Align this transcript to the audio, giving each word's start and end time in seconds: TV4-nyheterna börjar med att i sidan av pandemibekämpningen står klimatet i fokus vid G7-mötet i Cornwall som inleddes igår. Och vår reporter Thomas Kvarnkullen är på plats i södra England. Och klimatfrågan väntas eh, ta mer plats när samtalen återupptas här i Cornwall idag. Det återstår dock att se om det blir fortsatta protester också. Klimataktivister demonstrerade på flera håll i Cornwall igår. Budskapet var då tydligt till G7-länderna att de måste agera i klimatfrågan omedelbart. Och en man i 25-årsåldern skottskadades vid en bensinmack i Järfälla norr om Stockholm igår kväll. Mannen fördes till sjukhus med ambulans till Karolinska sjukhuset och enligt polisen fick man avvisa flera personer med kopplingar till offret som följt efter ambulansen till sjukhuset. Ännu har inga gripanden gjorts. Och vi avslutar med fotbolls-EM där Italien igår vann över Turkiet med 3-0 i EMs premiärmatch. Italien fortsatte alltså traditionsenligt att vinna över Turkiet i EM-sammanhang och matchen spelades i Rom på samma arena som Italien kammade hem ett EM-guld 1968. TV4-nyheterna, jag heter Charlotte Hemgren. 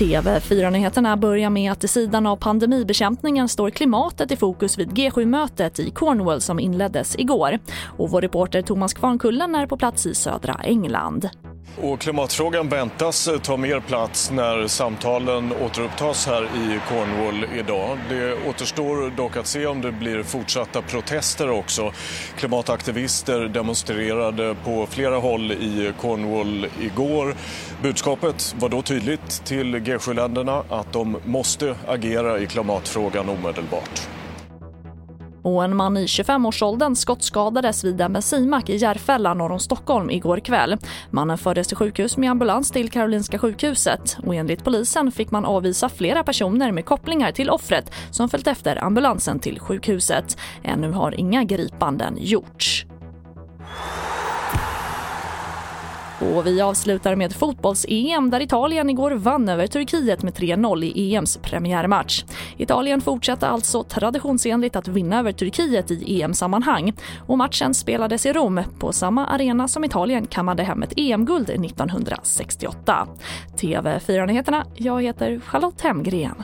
TV4-nyheterna 0.00 1.16
börjar 1.16 1.50
med 1.50 1.72
att 1.72 1.84
i 1.84 1.88
sidan 1.88 2.26
av 2.26 2.36
pandemibekämpningen 2.36 3.48
står 3.48 3.70
klimatet 3.70 4.32
i 4.32 4.36
fokus 4.36 4.78
vid 4.78 4.88
G7-mötet 4.90 5.80
i 5.80 5.90
Cornwall 5.90 6.40
som 6.40 6.60
inleddes 6.60 7.18
igår. 7.18 7.58
Och 7.98 8.10
vår 8.10 8.20
reporter 8.20 8.62
Thomas 8.62 8.94
Kvarnkullen 8.94 9.54
är 9.54 9.66
på 9.66 9.76
plats 9.76 10.06
i 10.06 10.14
södra 10.14 10.54
England. 10.54 11.28
Och 11.76 12.00
klimatfrågan 12.00 12.68
väntas 12.68 13.28
eh, 13.28 13.38
ta 13.38 13.56
mer 13.56 13.80
plats 13.80 14.30
när 14.30 14.66
samtalen 14.66 15.52
återupptas 15.52 16.26
här 16.26 16.42
i 16.42 16.80
Cornwall 16.88 17.46
idag. 17.58 17.98
Det 18.08 18.48
återstår 18.48 19.16
dock 19.16 19.36
att 19.36 19.46
se 19.46 19.66
om 19.66 19.80
det 19.80 19.92
blir 19.92 20.22
fortsatta 20.22 20.82
protester 20.82 21.50
också. 21.50 21.92
Klimataktivister 22.36 23.40
demonstrerade 23.40 24.56
på 24.64 24.86
flera 24.86 25.16
håll 25.16 25.52
i 25.52 25.92
Cornwall 26.00 26.66
igår. 26.80 27.34
Budskapet 27.82 28.54
var 28.58 28.68
då 28.68 28.82
tydligt 28.82 29.44
till 29.44 29.76
G7-länderna 29.76 30.64
att 30.68 30.92
de 30.92 31.16
måste 31.24 31.76
agera 31.88 32.38
i 32.38 32.46
klimatfrågan 32.46 33.28
omedelbart. 33.28 34.08
Och 35.42 35.64
en 35.64 35.76
man 35.76 35.96
i 35.96 36.06
25-årsåldern 36.06 36.96
skottskadades 36.96 37.84
vid 37.84 38.00
en 38.00 38.12
bensinmack 38.12 38.68
i 38.68 38.76
Järfälla 38.76 39.34
norr 39.34 39.52
om 39.52 39.58
Stockholm 39.58 40.10
igår 40.10 40.40
kväll. 40.40 40.76
Mannen 41.10 41.38
fördes 41.38 41.68
till 41.68 41.76
sjukhus 41.76 42.16
med 42.16 42.30
ambulans 42.30 42.70
till 42.70 42.90
Karolinska 42.90 43.38
sjukhuset 43.38 44.16
och 44.26 44.34
enligt 44.34 44.64
polisen 44.64 45.12
fick 45.12 45.30
man 45.30 45.44
avvisa 45.44 45.88
flera 45.88 46.24
personer 46.24 46.72
med 46.72 46.84
kopplingar 46.84 47.32
till 47.32 47.50
offret 47.50 47.92
som 48.10 48.28
följt 48.28 48.46
efter 48.46 48.84
ambulansen 48.84 49.38
till 49.38 49.60
sjukhuset. 49.60 50.38
Ännu 50.62 50.90
har 50.92 51.20
inga 51.20 51.44
gripanden 51.44 52.16
gjorts. 52.20 52.69
Och 56.20 56.46
vi 56.46 56.60
avslutar 56.60 57.14
med 57.14 57.32
fotbolls-EM 57.32 58.30
där 58.30 58.40
Italien 58.40 58.90
igår 58.90 59.10
vann 59.10 59.48
över 59.48 59.66
Turkiet 59.66 60.22
med 60.22 60.34
3-0 60.34 60.84
i 60.84 61.14
EMs 61.14 61.36
premiärmatch. 61.36 62.24
Italien 62.56 63.00
fortsatte 63.00 63.48
alltså 63.48 63.82
traditionsenligt 63.82 64.76
att 64.76 64.88
vinna 64.88 65.18
över 65.18 65.32
Turkiet 65.32 65.90
i 65.90 66.22
EM-sammanhang 66.22 66.92
och 67.26 67.38
matchen 67.38 67.74
spelades 67.74 68.26
i 68.26 68.32
Rom 68.32 68.60
på 68.78 68.92
samma 68.92 69.26
arena 69.26 69.68
som 69.68 69.84
Italien 69.84 70.26
kammade 70.26 70.62
hem 70.62 70.82
ett 70.82 70.92
EM-guld 70.96 71.50
1968. 71.50 73.08
TV4-nyheterna, 73.56 74.64
jag 74.74 75.02
heter 75.02 75.40
Charlotte 75.40 75.80
Hemgren. 75.80 76.42